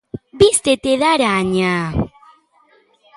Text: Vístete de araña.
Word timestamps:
Vístete 0.39 0.91
de 1.01 1.05
araña. 1.15 1.73